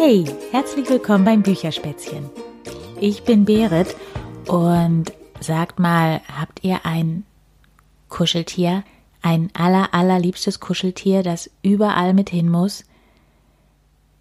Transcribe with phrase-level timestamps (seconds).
[0.00, 2.30] Hey, herzlich willkommen beim Bücherspätzchen.
[3.00, 3.96] Ich bin Berit
[4.46, 7.24] und sagt mal, habt ihr ein
[8.08, 8.84] Kuscheltier?
[9.22, 12.84] Ein aller, allerliebstes Kuscheltier, das überall mit hin muss?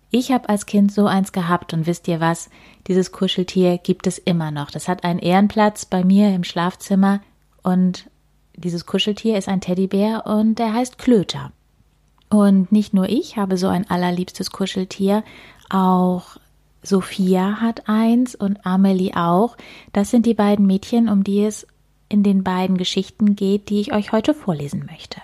[0.09, 2.49] Ich habe als Kind so eins gehabt und wisst ihr was?
[2.87, 4.71] Dieses Kuscheltier gibt es immer noch.
[4.71, 7.21] Das hat einen Ehrenplatz bei mir im Schlafzimmer
[7.61, 8.09] und
[8.55, 11.51] dieses Kuscheltier ist ein Teddybär und der heißt Klöter.
[12.29, 15.23] Und nicht nur ich habe so ein allerliebstes Kuscheltier,
[15.69, 16.37] auch
[16.83, 19.57] Sophia hat eins und Amelie auch.
[19.93, 21.67] Das sind die beiden Mädchen, um die es
[22.09, 25.21] in den beiden Geschichten geht, die ich euch heute vorlesen möchte.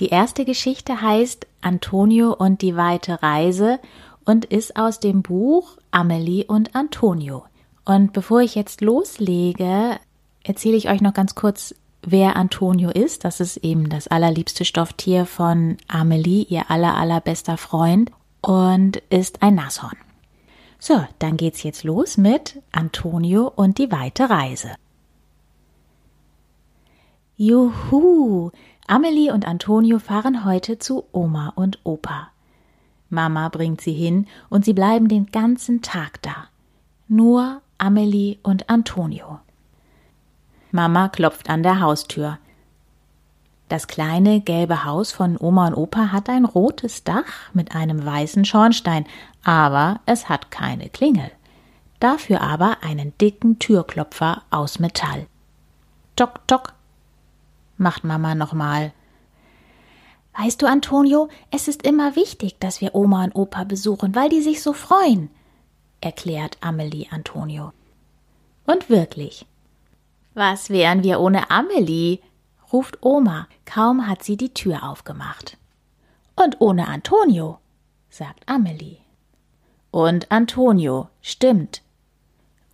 [0.00, 3.80] Die erste Geschichte heißt Antonio und die weite Reise
[4.24, 7.44] und ist aus dem Buch Amelie und Antonio.
[7.84, 9.98] Und bevor ich jetzt loslege,
[10.44, 13.24] erzähle ich euch noch ganz kurz, wer Antonio ist.
[13.24, 19.54] Das ist eben das allerliebste Stofftier von Amelie, ihr aller allerbester Freund und ist ein
[19.54, 19.96] Nashorn.
[20.78, 24.70] So, dann geht's jetzt los mit Antonio und die weite Reise.
[27.36, 28.50] Juhu!
[28.86, 32.30] Amelie und Antonio fahren heute zu Oma und Opa.
[33.10, 36.48] Mama bringt sie hin und sie bleiben den ganzen Tag da.
[37.06, 39.40] Nur Amelie und Antonio.
[40.70, 42.38] Mama klopft an der Haustür.
[43.68, 48.44] Das kleine gelbe Haus von Oma und Opa hat ein rotes Dach mit einem weißen
[48.44, 49.06] Schornstein,
[49.44, 51.30] aber es hat keine Klingel.
[52.00, 55.26] Dafür aber einen dicken Türklopfer aus Metall.
[56.16, 56.74] Tok, tok,
[57.76, 58.92] macht Mama nochmal.
[60.36, 64.40] Weißt du, Antonio, es ist immer wichtig, dass wir Oma und Opa besuchen, weil die
[64.40, 65.30] sich so freuen,
[66.00, 67.72] erklärt Amelie Antonio.
[68.64, 69.46] Und wirklich,
[70.38, 72.20] was wären wir ohne Amelie?
[72.72, 75.58] ruft Oma, kaum hat sie die Tür aufgemacht.
[76.36, 77.58] Und ohne Antonio,
[78.08, 78.98] sagt Amelie.
[79.90, 81.82] Und Antonio, stimmt.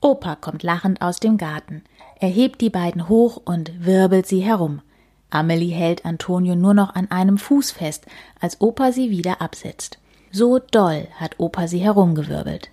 [0.00, 1.82] Opa kommt lachend aus dem Garten.
[2.20, 4.82] Er hebt die beiden hoch und wirbelt sie herum.
[5.30, 8.06] Amelie hält Antonio nur noch an einem Fuß fest,
[8.40, 9.98] als Opa sie wieder absetzt.
[10.30, 12.70] So doll hat Opa sie herumgewirbelt.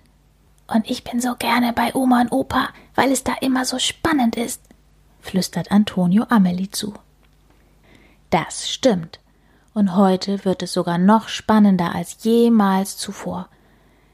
[0.66, 4.36] Und ich bin so gerne bei Oma und Opa, weil es da immer so spannend
[4.36, 4.62] ist,
[5.22, 6.92] flüstert Antonio Amelie zu.
[8.28, 9.20] Das stimmt.
[9.72, 13.48] Und heute wird es sogar noch spannender als jemals zuvor.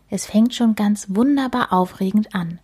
[0.08, 2.60] Es fängt schon ganz wunderbar aufregend an.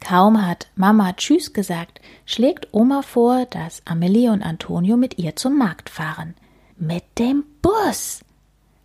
[0.00, 5.56] Kaum hat Mama Tschüss gesagt, schlägt Oma vor, dass Amelie und Antonio mit ihr zum
[5.56, 6.34] Markt fahren.
[6.76, 8.20] Mit dem Bus!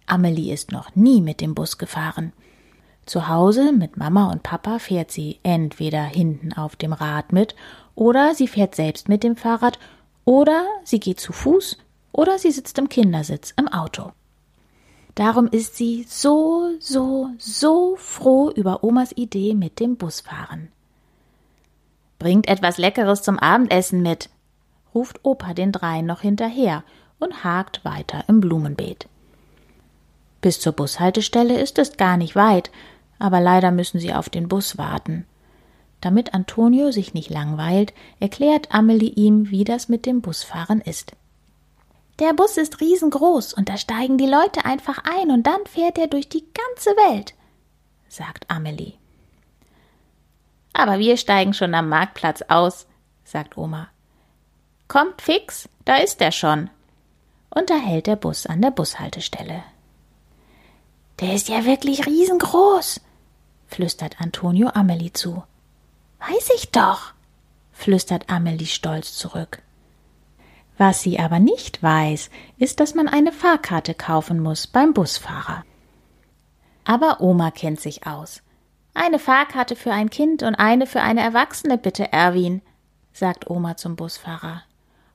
[0.05, 2.33] Amelie ist noch nie mit dem Bus gefahren.
[3.05, 7.55] Zu Hause mit Mama und Papa fährt sie entweder hinten auf dem Rad mit
[7.95, 9.79] oder sie fährt selbst mit dem Fahrrad
[10.23, 11.77] oder sie geht zu Fuß
[12.11, 14.11] oder sie sitzt im Kindersitz im Auto.
[15.15, 20.69] Darum ist sie so, so, so froh über Omas Idee mit dem Busfahren.
[22.17, 24.29] Bringt etwas Leckeres zum Abendessen mit,
[24.93, 26.83] ruft Opa den dreien noch hinterher
[27.19, 29.07] und hakt weiter im Blumenbeet.
[30.41, 32.71] Bis zur Bushaltestelle ist es gar nicht weit,
[33.19, 35.25] aber leider müssen sie auf den Bus warten.
[36.01, 41.13] Damit Antonio sich nicht langweilt, erklärt Amelie ihm, wie das mit dem Busfahren ist.
[42.19, 46.07] Der Bus ist riesengroß und da steigen die Leute einfach ein und dann fährt er
[46.07, 47.35] durch die ganze Welt,
[48.09, 48.93] sagt Amelie.
[50.73, 52.87] Aber wir steigen schon am Marktplatz aus,
[53.23, 53.89] sagt Oma.
[54.87, 56.69] Kommt fix, da ist er schon.
[57.49, 59.63] Und da hält der Bus an der Bushaltestelle.
[61.19, 63.01] Der ist ja wirklich riesengroß,
[63.67, 65.43] flüstert Antonio Amelie zu.
[66.19, 67.13] Weiß ich doch,
[67.71, 69.61] flüstert Amelie stolz zurück.
[70.77, 75.63] Was sie aber nicht weiß, ist, dass man eine Fahrkarte kaufen muss beim Busfahrer.
[76.85, 78.41] Aber Oma kennt sich aus.
[78.93, 82.61] Eine Fahrkarte für ein Kind und eine für eine Erwachsene, bitte, Erwin,
[83.13, 84.63] sagt Oma zum Busfahrer.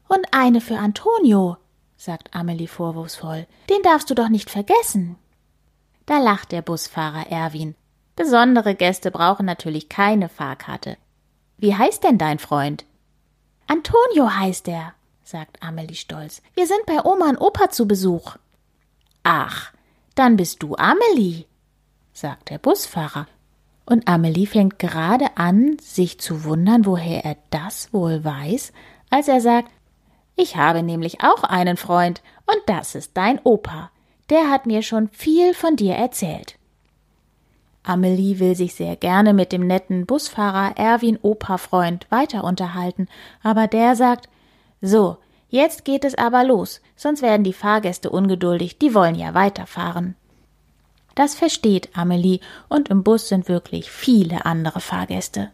[0.08, 1.56] Und eine für Antonio,
[1.96, 3.46] sagt Amelie vorwurfsvoll.
[3.68, 5.16] Den darfst du doch nicht vergessen.
[6.06, 7.74] Da lacht der Busfahrer Erwin
[8.16, 10.96] Besondere Gäste brauchen natürlich keine Fahrkarte.
[11.58, 12.86] Wie heißt denn dein Freund?
[13.66, 16.40] Antonio heißt er, sagt Amelie stolz.
[16.54, 18.36] Wir sind bei Oma und Opa zu Besuch.
[19.22, 19.72] Ach,
[20.14, 21.44] dann bist du Amelie,
[22.14, 23.26] sagt der Busfahrer.
[23.84, 28.72] Und Amelie fängt gerade an, sich zu wundern, woher er das wohl weiß,
[29.10, 29.70] als er sagt,
[30.36, 33.90] ich habe nämlich auch einen Freund, und das ist dein Opa.
[34.30, 36.56] Der hat mir schon viel von dir erzählt.
[37.84, 43.06] Amelie will sich sehr gerne mit dem netten Busfahrer Erwin Opa-Freund weiter unterhalten,
[43.42, 44.28] aber der sagt,
[44.82, 45.18] so,
[45.48, 50.16] jetzt geht es aber los, sonst werden die Fahrgäste ungeduldig, die wollen ja weiterfahren.
[51.14, 55.50] Das versteht Amelie und im Bus sind wirklich viele andere Fahrgäste.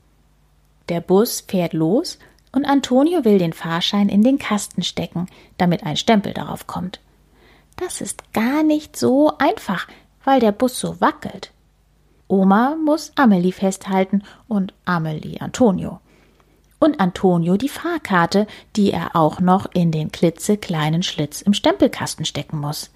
[0.89, 2.19] Der Bus fährt los
[2.51, 5.27] und Antonio will den Fahrschein in den Kasten stecken,
[5.59, 7.01] damit ein Stempel darauf kommt.
[7.77, 9.89] Das ist gar nicht so einfach,
[10.25, 11.53] weil der Bus so wackelt.
[12.29, 16.01] Oma muss Amelie festhalten und Amelie Antonio.
[16.79, 22.59] Und Antonio die Fahrkarte, die er auch noch in den klitzekleinen Schlitz im Stempelkasten stecken
[22.59, 22.91] muss.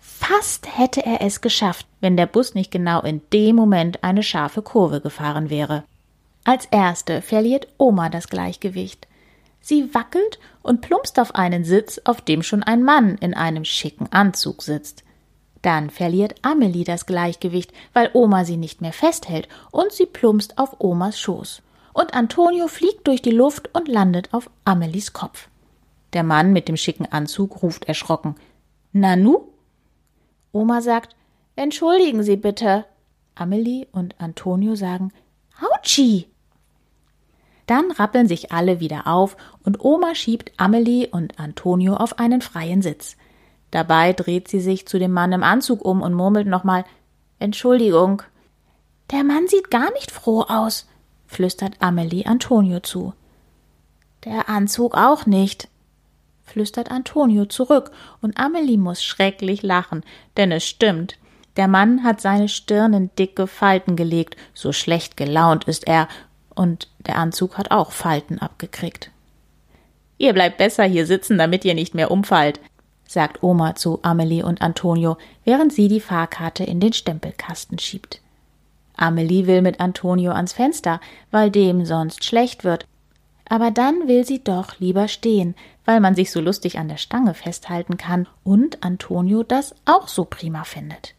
[0.00, 4.62] Fast hätte er es geschafft, wenn der Bus nicht genau in dem Moment eine scharfe
[4.62, 5.84] Kurve gefahren wäre.
[6.44, 9.06] Als erste verliert Oma das Gleichgewicht.
[9.60, 14.06] Sie wackelt und plumpst auf einen Sitz, auf dem schon ein Mann in einem schicken
[14.12, 15.02] Anzug sitzt.
[15.62, 20.76] Dann verliert Amelie das Gleichgewicht, weil Oma sie nicht mehr festhält, und sie plumpst auf
[20.78, 21.62] Omas Schoß.
[21.92, 25.48] Und Antonio fliegt durch die Luft und landet auf Amelies Kopf.
[26.12, 28.36] Der Mann mit dem schicken Anzug ruft erschrocken
[28.92, 29.48] Nanu?
[30.52, 31.16] Oma sagt
[31.56, 32.84] Entschuldigen Sie bitte.
[33.34, 35.12] Amelie und Antonio sagen
[35.60, 36.28] Autschi!
[37.66, 42.82] Dann rappeln sich alle wieder auf und Oma schiebt Amelie und Antonio auf einen freien
[42.82, 43.16] Sitz.
[43.70, 46.84] Dabei dreht sie sich zu dem Mann im Anzug um und murmelt nochmal
[47.38, 48.22] Entschuldigung.
[49.10, 50.88] Der Mann sieht gar nicht froh aus,
[51.26, 53.14] flüstert Amelie Antonio zu.
[54.24, 55.68] Der Anzug auch nicht,
[56.42, 57.90] flüstert Antonio zurück,
[58.20, 60.02] und Amelie muss schrecklich lachen,
[60.36, 61.18] denn es stimmt.
[61.56, 66.08] Der Mann hat seine Stirn in dicke Falten gelegt, so schlecht gelaunt ist er,
[66.56, 69.10] und der Anzug hat auch Falten abgekriegt.
[70.18, 72.58] Ihr bleibt besser hier sitzen, damit ihr nicht mehr umfallt,
[73.06, 78.20] sagt Oma zu Amelie und Antonio, während sie die Fahrkarte in den Stempelkasten schiebt.
[78.96, 81.00] Amelie will mit Antonio ans Fenster,
[81.30, 82.86] weil dem sonst schlecht wird.
[83.48, 85.54] Aber dann will sie doch lieber stehen,
[85.84, 90.24] weil man sich so lustig an der Stange festhalten kann und Antonio das auch so
[90.24, 91.15] prima findet.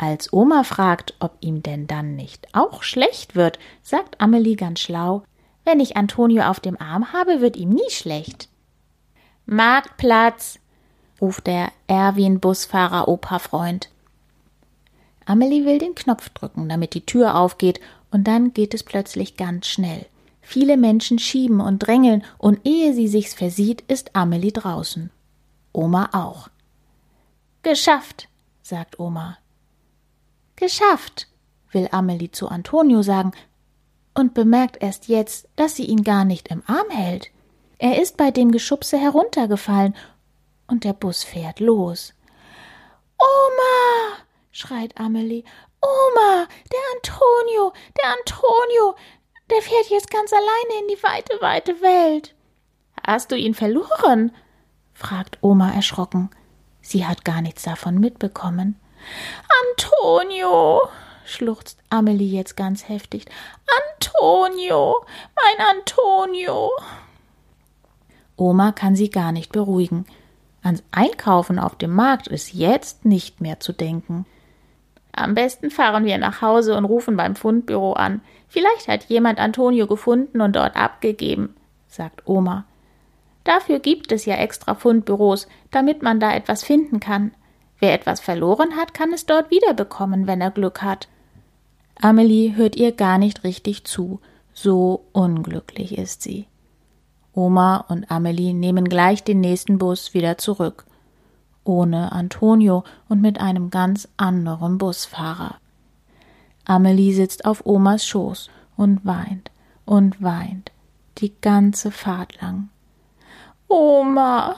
[0.00, 5.24] Als Oma fragt, ob ihm denn dann nicht auch schlecht wird, sagt Amelie ganz schlau,
[5.64, 8.48] wenn ich Antonio auf dem Arm habe, wird ihm nie schlecht.
[9.44, 10.60] Marktplatz,
[11.20, 13.90] ruft der Erwin-Busfahrer Opa-Freund.
[15.26, 17.80] Amelie will den Knopf drücken, damit die Tür aufgeht,
[18.12, 20.06] und dann geht es plötzlich ganz schnell.
[20.42, 25.10] Viele Menschen schieben und drängeln, und ehe sie sich's versieht, ist Amelie draußen.
[25.72, 26.50] Oma auch.
[27.64, 28.28] Geschafft,
[28.62, 29.38] sagt Oma.
[30.58, 31.28] Geschafft,
[31.70, 33.30] will Amelie zu Antonio sagen
[34.12, 37.30] und bemerkt erst jetzt, dass sie ihn gar nicht im Arm hält.
[37.78, 39.94] Er ist bei dem Geschubse heruntergefallen
[40.66, 42.12] und der Bus fährt los.
[43.18, 44.16] Oma!
[44.50, 45.44] schreit Amelie.
[45.80, 46.48] Oma!
[46.72, 47.72] Der Antonio!
[47.96, 48.96] Der Antonio!
[49.50, 52.34] Der fährt jetzt ganz alleine in die weite, weite Welt.
[53.06, 54.34] Hast du ihn verloren?
[54.92, 56.30] fragt Oma erschrocken.
[56.80, 58.74] Sie hat gar nichts davon mitbekommen.
[59.70, 60.88] Antonio,
[61.24, 63.26] schluchzt Amelie jetzt ganz heftig.
[63.96, 65.04] Antonio,
[65.34, 66.70] mein Antonio.
[68.36, 70.06] Oma kann sie gar nicht beruhigen.
[70.62, 74.26] Ans Einkaufen auf dem Markt ist jetzt nicht mehr zu denken.
[75.12, 78.20] Am besten fahren wir nach Hause und rufen beim Fundbüro an.
[78.48, 81.54] Vielleicht hat jemand Antonio gefunden und dort abgegeben,
[81.88, 82.64] sagt Oma.
[83.44, 87.32] Dafür gibt es ja extra Fundbüros, damit man da etwas finden kann.
[87.78, 91.08] Wer etwas verloren hat, kann es dort wiederbekommen, wenn er Glück hat.
[92.00, 94.20] Amelie hört ihr gar nicht richtig zu,
[94.52, 96.46] so unglücklich ist sie.
[97.32, 100.86] Oma und Amelie nehmen gleich den nächsten Bus wieder zurück,
[101.62, 105.56] ohne Antonio und mit einem ganz anderen Busfahrer.
[106.64, 109.50] Amelie sitzt auf Omas Schoß und weint
[109.84, 110.72] und weint
[111.18, 112.70] die ganze Fahrt lang.
[113.68, 114.56] Oma,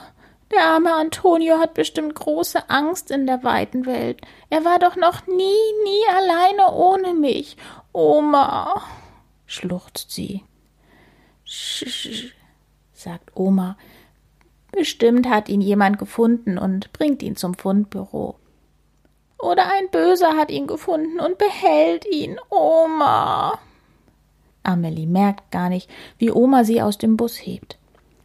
[0.51, 4.21] der arme Antonio hat bestimmt große Angst in der weiten Welt.
[4.49, 7.57] Er war doch noch nie, nie alleine ohne mich.
[7.91, 8.81] Oma,
[9.45, 10.43] schluchzt sie.
[11.43, 12.33] Sch,
[12.93, 13.77] sagt Oma.
[14.71, 18.35] Bestimmt hat ihn jemand gefunden und bringt ihn zum Fundbüro.
[19.37, 22.39] Oder ein Böser hat ihn gefunden und behält ihn.
[22.49, 23.59] Oma.
[24.63, 25.89] Amelie merkt gar nicht,
[26.19, 27.77] wie Oma sie aus dem Bus hebt.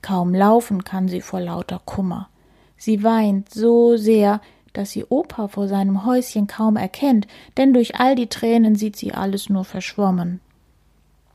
[0.07, 2.29] Kaum laufen kann sie vor lauter Kummer.
[2.77, 4.41] Sie weint so sehr,
[4.73, 9.13] dass sie Opa vor seinem Häuschen kaum erkennt, denn durch all die Tränen sieht sie
[9.15, 10.41] alles nur verschwommen.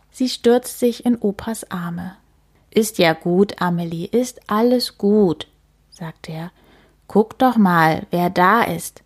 [0.09, 2.15] Sie stürzt sich in Opas Arme.
[2.69, 5.49] Ist ja gut, Amelie, ist alles gut,
[5.89, 6.53] sagt er.
[7.07, 9.03] Guck doch mal, wer da ist.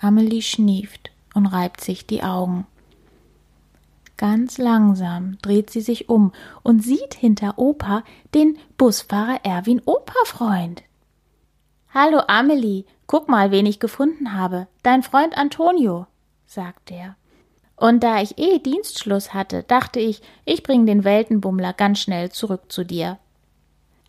[0.00, 2.66] Amelie schnieft und reibt sich die Augen.
[4.16, 8.04] Ganz langsam dreht sie sich um und sieht hinter Opa
[8.34, 10.82] den Busfahrer Erwin Opa-Freund.
[11.92, 14.66] Hallo Amelie, Guck mal, wen ich gefunden habe.
[14.82, 16.06] Dein Freund Antonio,
[16.46, 17.16] sagt er.
[17.76, 22.72] Und da ich eh Dienstschluss hatte, dachte ich, ich bring den Weltenbummler ganz schnell zurück
[22.72, 23.18] zu dir.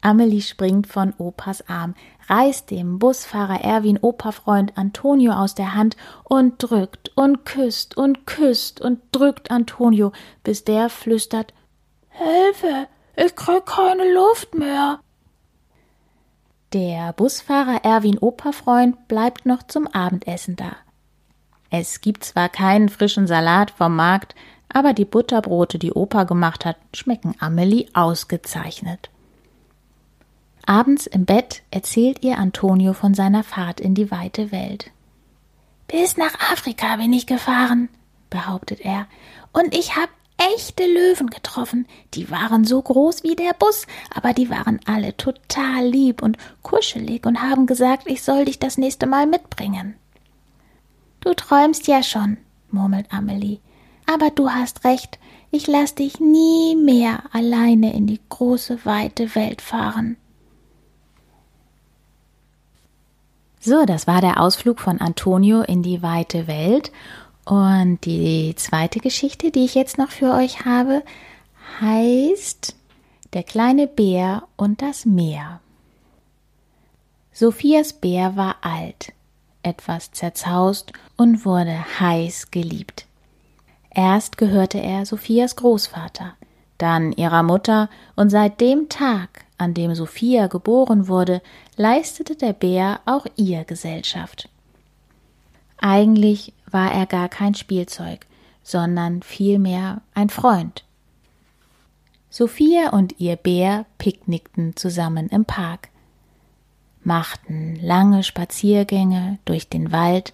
[0.01, 1.95] Amelie springt von Opas Arm,
[2.27, 8.81] reißt dem Busfahrer Erwin Operfreund Antonio aus der Hand und drückt und küsst und küsst
[8.81, 10.11] und drückt Antonio,
[10.43, 11.53] bis der flüstert
[12.09, 14.99] Hilfe, ich krieg keine Luft mehr.
[16.73, 20.75] Der Busfahrer Erwin Operfreund bleibt noch zum Abendessen da.
[21.69, 24.35] Es gibt zwar keinen frischen Salat vom Markt,
[24.69, 29.09] aber die Butterbrote, die Opa gemacht hat, schmecken Amelie ausgezeichnet.
[30.65, 34.91] Abends im Bett erzählt ihr Antonio von seiner Fahrt in die weite Welt.
[35.87, 37.89] Bis nach Afrika bin ich gefahren,
[38.29, 39.07] behauptet er,
[39.53, 41.87] und ich hab echte Löwen getroffen.
[42.13, 47.25] Die waren so groß wie der Bus, aber die waren alle total lieb und kuschelig
[47.25, 49.95] und haben gesagt, ich soll dich das nächste Mal mitbringen.
[51.21, 52.37] Du träumst ja schon,
[52.69, 53.59] murmelt Amelie.
[54.11, 55.19] Aber du hast recht,
[55.51, 60.17] ich lass dich nie mehr alleine in die große, weite Welt fahren.
[63.65, 66.91] So, das war der Ausflug von Antonio in die weite Welt.
[67.45, 71.01] Und die zweite Geschichte, die ich jetzt noch für euch habe,
[71.81, 72.75] heißt
[73.33, 75.61] Der kleine Bär und das Meer.
[77.33, 79.13] Sophias Bär war alt,
[79.63, 83.07] etwas zerzaust und wurde heiß geliebt.
[83.89, 86.35] Erst gehörte er Sophias Großvater,
[86.77, 91.41] dann ihrer Mutter, und seit dem Tag, an dem Sophia geboren wurde,
[91.77, 94.49] leistete der Bär auch ihr Gesellschaft.
[95.77, 98.25] Eigentlich war er gar kein Spielzeug,
[98.63, 100.83] sondern vielmehr ein Freund.
[102.29, 105.89] Sophia und ihr Bär picknickten zusammen im Park,
[107.03, 110.33] machten lange Spaziergänge durch den Wald,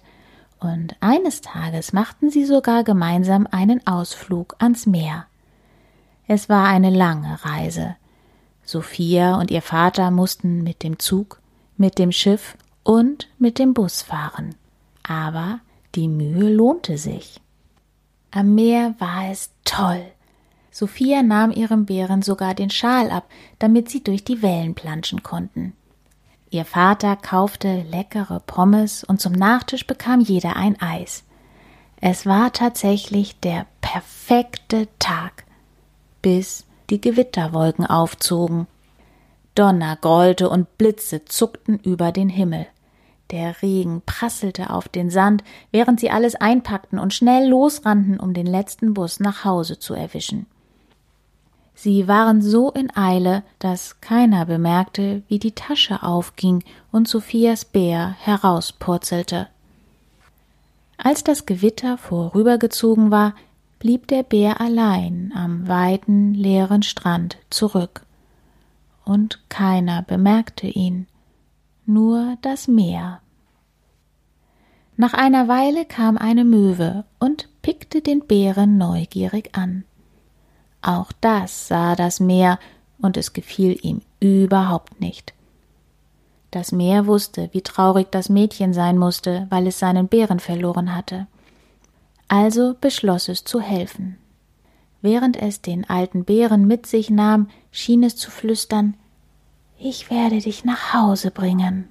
[0.58, 5.26] und eines Tages machten sie sogar gemeinsam einen Ausflug ans Meer.
[6.28, 7.96] Es war eine lange Reise,
[8.72, 11.40] Sophia und ihr Vater mussten mit dem Zug,
[11.76, 14.54] mit dem Schiff und mit dem Bus fahren.
[15.02, 15.60] Aber
[15.94, 17.38] die Mühe lohnte sich.
[18.30, 20.02] Am Meer war es toll.
[20.70, 23.26] Sophia nahm ihrem Bären sogar den Schal ab,
[23.58, 25.74] damit sie durch die Wellen planschen konnten.
[26.48, 31.24] Ihr Vater kaufte leckere Pommes und zum Nachtisch bekam jeder ein Eis.
[32.00, 35.44] Es war tatsächlich der perfekte Tag,
[36.22, 38.66] bis die Gewitterwolken aufzogen.
[39.54, 42.66] Donner grollte und Blitze zuckten über den Himmel.
[43.30, 48.44] Der Regen prasselte auf den Sand, während sie alles einpackten und schnell losrannten, um den
[48.44, 50.44] letzten Bus nach Hause zu erwischen.
[51.74, 58.16] Sie waren so in Eile, dass keiner bemerkte, wie die Tasche aufging und Sophias Bär
[58.20, 59.48] herauspurzelte.
[60.98, 63.34] Als das Gewitter vorübergezogen war,
[63.82, 68.06] blieb der Bär allein am weiten, leeren Strand zurück.
[69.04, 71.08] Und keiner bemerkte ihn,
[71.84, 73.18] nur das Meer.
[74.96, 79.82] Nach einer Weile kam eine Möwe und pickte den Bären neugierig an.
[80.80, 82.60] Auch das sah das Meer,
[83.00, 85.34] und es gefiel ihm überhaupt nicht.
[86.52, 91.26] Das Meer wusste, wie traurig das Mädchen sein musste, weil es seinen Bären verloren hatte
[92.32, 94.16] also beschloss es zu helfen.
[95.02, 98.94] Während es den alten Bären mit sich nahm, schien es zu flüstern
[99.78, 101.90] Ich werde dich nach Hause bringen.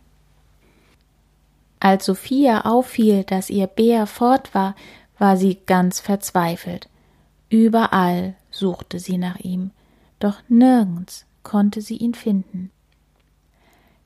[1.80, 4.76] Als Sophia auffiel, dass ihr Bär fort war,
[5.20, 6.90] war sie ganz verzweifelt.
[7.50, 9.70] Überall suchte sie nach ihm,
[10.18, 12.72] doch nirgends konnte sie ihn finden.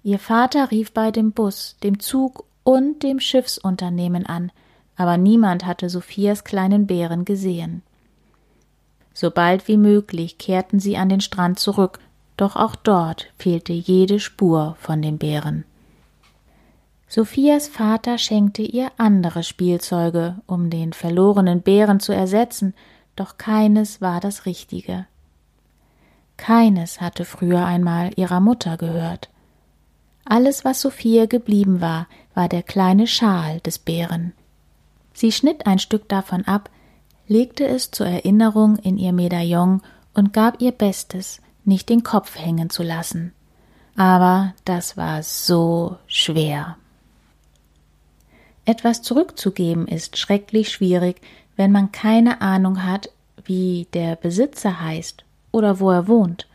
[0.03, 4.51] Ihr Vater rief bei dem Bus, dem Zug und dem Schiffsunternehmen an,
[4.95, 7.81] aber niemand hatte Sophias kleinen Bären gesehen.
[9.13, 11.99] So bald wie möglich kehrten sie an den Strand zurück,
[12.37, 15.63] doch auch dort fehlte jede Spur von dem Bären.
[17.07, 22.73] Sophias Vater schenkte ihr andere Spielzeuge, um den verlorenen Bären zu ersetzen,
[23.15, 25.05] doch keines war das Richtige.
[26.35, 29.29] Keines hatte früher einmal ihrer Mutter gehört.
[30.25, 34.33] Alles, was Sophia geblieben war, war der kleine Schal des Bären.
[35.15, 36.69] Sie schnitt ein Stück davon ab,
[37.27, 39.81] legte es zur Erinnerung in ihr Medaillon
[40.13, 43.33] und gab ihr Bestes, nicht den Kopf hängen zu lassen.
[43.95, 46.77] Aber das war so schwer.
[48.65, 51.21] Etwas zurückzugeben ist schrecklich schwierig,
[51.55, 53.09] wenn man keine Ahnung hat,
[53.45, 56.47] wie der Besitzer heißt oder wo er wohnt.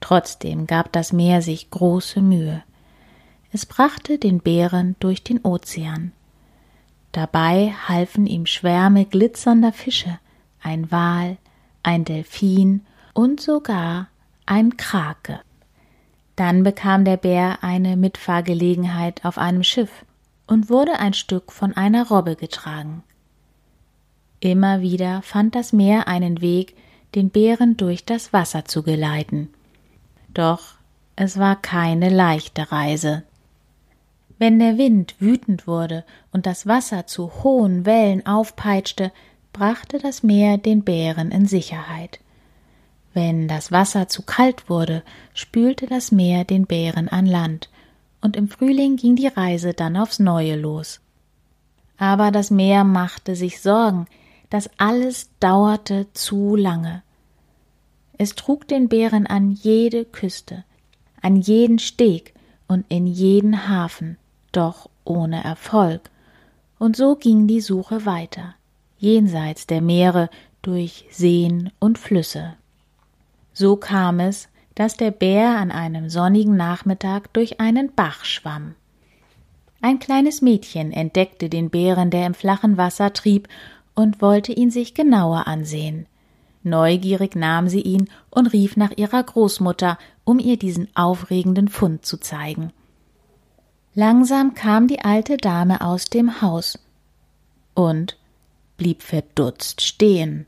[0.00, 2.62] Trotzdem gab das Meer sich große Mühe.
[3.52, 6.12] Es brachte den Bären durch den Ozean.
[7.12, 10.18] Dabei halfen ihm Schwärme glitzernder Fische,
[10.62, 11.38] ein Wal,
[11.82, 14.08] ein Delfin und sogar
[14.46, 15.40] ein Krake.
[16.36, 20.04] Dann bekam der Bär eine Mitfahrgelegenheit auf einem Schiff
[20.46, 23.02] und wurde ein Stück von einer Robbe getragen.
[24.40, 26.74] Immer wieder fand das Meer einen Weg,
[27.14, 29.50] den Bären durch das Wasser zu geleiten.
[30.32, 30.74] Doch
[31.16, 33.24] es war keine leichte Reise.
[34.40, 39.12] Wenn der Wind wütend wurde und das Wasser zu hohen Wellen aufpeitschte,
[39.52, 42.20] brachte das Meer den Bären in Sicherheit.
[43.12, 45.02] Wenn das Wasser zu kalt wurde,
[45.34, 47.68] spülte das Meer den Bären an Land,
[48.22, 51.02] und im Frühling ging die Reise dann aufs neue los.
[51.98, 54.06] Aber das Meer machte sich Sorgen,
[54.48, 57.02] das alles dauerte zu lange.
[58.16, 60.64] Es trug den Bären an jede Küste,
[61.20, 62.32] an jeden Steg
[62.68, 64.16] und in jeden Hafen,
[64.52, 66.02] doch ohne Erfolg.
[66.78, 68.54] Und so ging die Suche weiter,
[68.98, 70.30] jenseits der Meere,
[70.62, 72.54] durch Seen und Flüsse.
[73.52, 78.74] So kam es, dass der Bär an einem sonnigen Nachmittag durch einen Bach schwamm.
[79.82, 83.48] Ein kleines Mädchen entdeckte den Bären, der im flachen Wasser trieb,
[83.94, 86.06] und wollte ihn sich genauer ansehen.
[86.62, 92.18] Neugierig nahm sie ihn und rief nach ihrer Großmutter, um ihr diesen aufregenden Fund zu
[92.18, 92.72] zeigen.
[93.94, 96.78] Langsam kam die alte Dame aus dem Haus
[97.74, 98.16] und
[98.76, 100.46] blieb verdutzt stehen.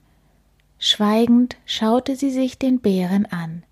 [0.78, 3.64] Schweigend schaute sie sich den Bären an.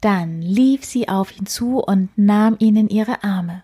[0.00, 3.62] Dann lief sie auf ihn zu und nahm ihn in ihre Arme.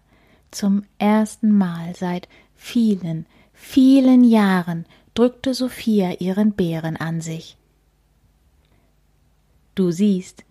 [0.51, 7.57] Zum ersten Mal seit vielen, vielen Jahren drückte Sophia ihren Bären an sich.
[9.75, 10.45] Du siehst,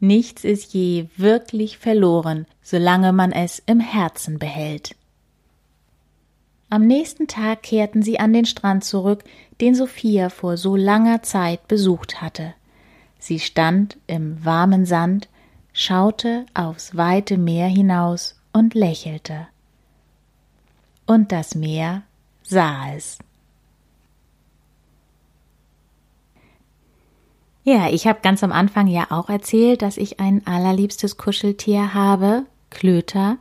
[0.00, 4.96] nichts ist je wirklich verloren, solange man es im Herzen behält.
[6.68, 9.24] Am nächsten Tag kehrten sie an den Strand zurück,
[9.60, 12.54] den Sophia vor so langer Zeit besucht hatte.
[13.18, 15.28] Sie stand im warmen Sand,
[15.72, 19.48] schaute aufs weite Meer hinaus und lächelte.
[21.06, 22.02] Und das Meer
[22.42, 23.18] sah es.
[27.62, 32.44] Ja, ich habe ganz am Anfang ja auch erzählt, dass ich ein allerliebstes Kuscheltier habe,
[32.70, 33.36] Klöter.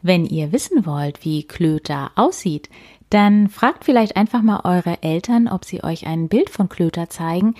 [0.00, 2.70] Wenn ihr wissen wollt, wie Klöter aussieht,
[3.10, 7.54] dann fragt vielleicht einfach mal eure Eltern, ob sie euch ein Bild von Klöter zeigen,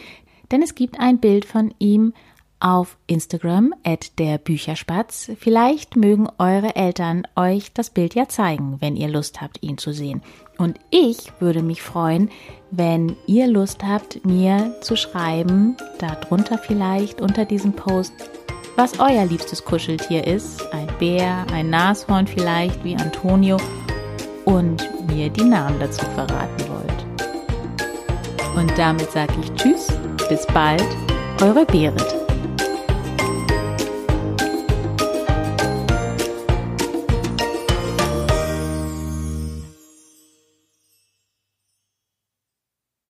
[0.51, 2.15] denn es gibt ein Bild von ihm
[2.61, 5.31] auf Instagram at der Bücherspatz.
[5.39, 9.93] Vielleicht mögen eure Eltern euch das Bild ja zeigen, wenn ihr Lust habt, ihn zu
[9.93, 10.23] sehen.
[10.59, 12.31] Und ich würde mich freuen,
[12.71, 18.13] wenn ihr Lust habt, mir zu schreiben, darunter vielleicht unter diesem Post,
[18.77, 23.57] was euer liebstes Kuscheltier ist, ein Bär, ein Nashorn vielleicht wie Antonio
[24.45, 26.81] und mir die Namen dazu verraten wollt.
[28.57, 29.89] Und damit sage ich Tschüss,
[30.29, 30.87] bis bald,
[31.41, 32.20] eure Berit.